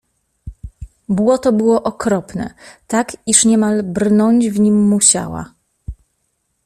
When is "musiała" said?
4.87-5.53